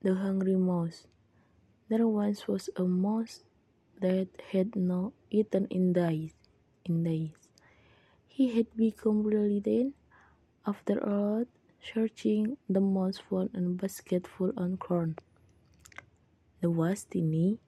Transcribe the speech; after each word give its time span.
The 0.00 0.14
Hungry 0.14 0.54
Mouse 0.54 1.08
There 1.88 2.06
once 2.06 2.46
was 2.46 2.70
a 2.76 2.84
mouse 2.84 3.42
that 3.98 4.28
had 4.52 4.76
not 4.76 5.10
eaten 5.28 5.66
in 5.74 5.92
days. 5.92 6.30
In 6.84 7.02
days. 7.02 7.34
He 8.28 8.54
had 8.54 8.70
become 8.76 9.24
really 9.24 9.58
thin. 9.58 9.94
After 10.64 11.02
a 11.02 11.10
lot 11.10 11.48
searching, 11.82 12.58
the 12.70 12.78
mouse 12.80 13.18
found 13.18 13.50
a 13.56 13.60
basket 13.60 14.28
full 14.28 14.54
of 14.56 14.78
corn. 14.78 15.18
There 16.60 16.70
was 16.70 17.02
tiny 17.02 17.58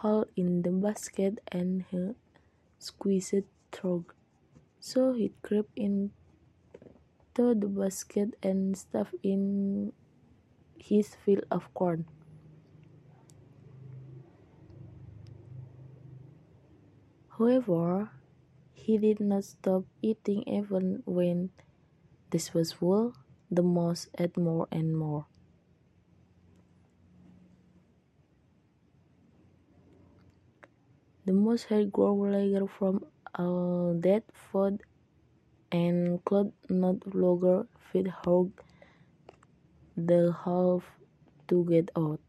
hole 0.00 0.24
in 0.36 0.62
the 0.62 0.72
basket 0.72 1.44
and 1.52 1.84
he 1.90 2.16
squeezed 2.78 3.44
through. 3.72 4.06
So 4.80 5.12
he 5.12 5.36
crept 5.42 5.76
into 5.76 6.12
the 7.36 7.68
basket 7.68 8.40
and 8.42 8.72
stuffed 8.72 9.20
in 9.22 9.92
his 10.78 11.14
fill 11.14 11.40
of 11.50 11.72
corn. 11.74 12.06
However, 17.38 18.10
he 18.72 18.96
did 18.96 19.20
not 19.20 19.44
stop 19.44 19.84
eating 20.00 20.42
even 20.46 21.02
when 21.04 21.50
this 22.30 22.54
was 22.54 22.72
full. 22.72 23.14
The 23.50 23.62
mouse 23.62 24.08
ate 24.18 24.36
more 24.36 24.66
and 24.72 24.96
more. 24.96 25.26
The 31.26 31.32
mouse 31.32 31.64
had 31.64 31.92
grown 31.92 32.32
larger 32.32 32.66
from 32.66 33.04
all 33.34 33.98
that 34.00 34.24
food 34.32 34.82
and 35.70 36.24
could 36.24 36.52
no 36.70 36.98
longer 37.12 37.66
fit 37.90 38.06
hog 38.06 38.52
the 39.96 40.36
half 40.44 40.84
to 41.48 41.64
get 41.64 41.90
out. 41.96 42.20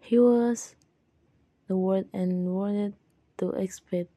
He 0.00 0.18
was 0.18 0.74
the 1.68 1.76
word 1.76 2.08
and 2.12 2.52
wanted 2.52 2.94
to 3.38 3.50
expect. 3.50 4.10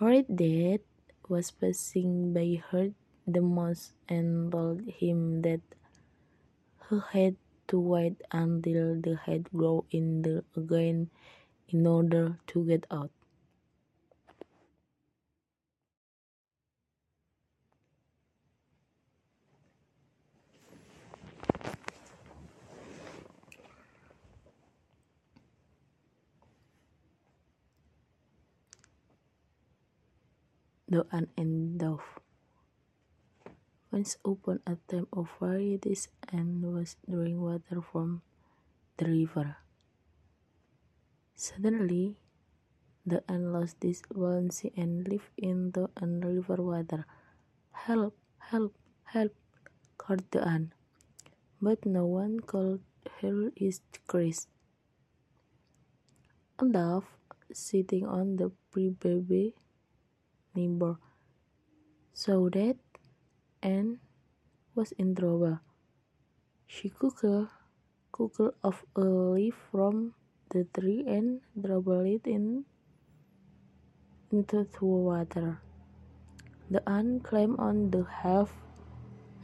Alright, 0.00 0.30
Dad 0.30 0.80
was 1.28 1.50
passing 1.50 2.32
by 2.32 2.62
heard 2.70 2.94
the 3.26 3.40
mouse 3.40 3.92
and 4.08 4.52
told 4.52 4.86
him 4.86 5.42
that 5.42 5.62
he 6.88 7.00
had 7.10 7.36
wait 7.80 8.20
until 8.32 9.00
the 9.00 9.16
head 9.16 9.50
grew 9.52 9.84
in 9.90 10.22
the 10.22 10.44
again 10.56 11.10
in 11.68 11.86
order 11.86 12.38
to 12.48 12.64
get 12.64 12.86
out. 12.90 13.10
The 30.88 31.06
dove. 31.76 32.23
Once 33.94 34.16
upon 34.24 34.58
a 34.66 34.74
time 34.90 35.06
of 35.12 35.30
varieties 35.38 36.08
and 36.36 36.66
was 36.74 36.96
drawing 37.08 37.40
water 37.40 37.80
from 37.80 38.22
the 38.96 39.06
river. 39.06 39.56
Suddenly, 41.36 42.16
the 43.06 43.22
ant 43.30 43.52
lost 43.54 43.76
his 43.86 44.02
balance 44.10 44.64
and 44.76 45.06
lived 45.06 45.30
into 45.38 45.86
the 45.94 46.26
river 46.26 46.58
water. 46.70 47.06
Help, 47.70 48.16
help, 48.50 48.74
help, 49.04 49.32
called 49.96 50.24
the 50.32 50.42
ant. 50.42 50.72
But 51.62 51.86
no 51.86 52.04
one 52.06 52.40
could 52.40 52.80
hear 53.20 53.52
his 53.54 53.80
cries. 54.08 54.48
A 56.58 56.66
dove 56.66 57.06
sitting 57.52 58.04
on 58.04 58.34
the 58.42 58.50
pre-baby 58.72 59.54
neighbor 60.56 60.96
saw 62.12 62.50
that 62.50 62.76
and 63.64 63.98
was 64.76 64.92
in 64.92 65.16
trouble. 65.16 65.58
She 66.68 66.90
cooked, 66.90 67.24
cooked 68.12 68.54
off 68.62 68.84
a 68.94 69.00
leaf 69.00 69.56
from 69.72 70.12
the 70.50 70.68
tree 70.76 71.02
and 71.08 71.40
dropped 71.56 72.04
it 72.04 72.26
in 72.28 72.68
into 74.30 74.68
the 74.68 74.84
water. 74.84 75.62
The 76.70 76.86
ant 76.88 77.24
climbed 77.24 77.56
on 77.58 77.90
the 77.90 78.04
half. 78.04 78.52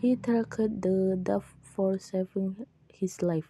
He 0.00 0.16
thanked 0.16 0.56
the 0.56 1.16
dove 1.16 1.54
for 1.62 1.98
saving 1.98 2.66
his 2.92 3.22
life. 3.22 3.48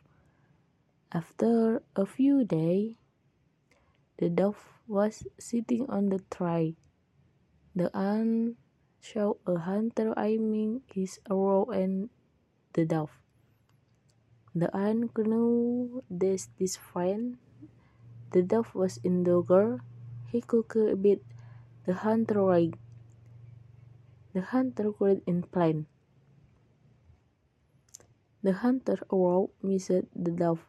After 1.10 1.82
a 1.97 2.06
few 2.06 2.44
days, 2.44 2.94
the 4.19 4.28
dove 4.28 4.60
was 4.86 5.26
sitting 5.38 5.88
on 5.88 6.10
the 6.10 6.20
tree. 6.30 6.76
The 7.75 7.91
ant 7.97 8.56
saw 9.00 9.34
a 9.47 9.59
hunter 9.59 10.15
aiming 10.16 10.83
his 10.93 11.21
arrow 11.28 11.71
at 11.72 12.09
the 12.75 12.84
dove. 12.84 13.11
The 14.55 14.75
ant 14.77 15.16
knew 15.16 16.03
that 16.11 16.47
this 16.59 16.77
friend 16.77 17.39
the 18.31 18.43
dove 18.43 18.75
was 18.75 18.99
in 19.03 19.25
danger. 19.25 19.81
He 20.31 20.41
could 20.41 21.03
beat 21.03 21.22
the 21.87 21.94
hunter 21.94 22.43
right. 22.43 22.75
The 24.34 24.43
hunter 24.43 24.93
cried 24.93 25.22
in 25.27 25.43
pain. 25.43 25.87
The 28.43 28.53
hunter 28.53 28.99
arrow 29.10 29.50
missed 29.62 30.06
the 30.15 30.31
dove. 30.31 30.62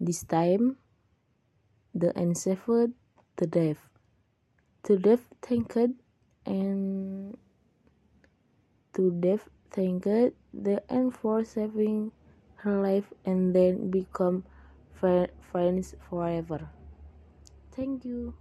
This 0.00 0.24
time, 0.24 0.76
the 1.94 2.16
ant 2.16 2.38
saved 2.38 2.94
the 3.36 3.46
dove. 3.46 3.82
The 4.84 4.96
dove 4.96 5.28
thanked 5.42 5.92
and 6.46 7.36
to 8.98 9.10
Dave 9.12 9.48
thanked 9.70 10.34
the 10.52 10.82
ant 10.90 11.14
for 11.14 11.44
saving 11.44 12.12
her 12.56 12.82
life 12.82 13.12
and 13.24 13.54
then 13.54 13.90
become 13.90 14.44
friends 14.92 15.94
forever. 16.10 16.68
Thank 17.72 18.04
you. 18.04 18.34